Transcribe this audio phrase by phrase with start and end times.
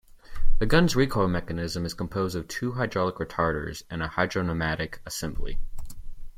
[0.57, 5.59] The gun's recoil mechanism is composed of two hydraulic retarders and a hydropneumatic assembly.